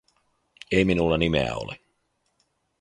"Ei 0.71 0.85
minulla 0.85 1.17
nimeä 1.17 1.55
ole. 1.55 1.79